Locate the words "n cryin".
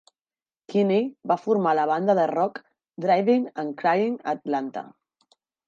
3.67-4.19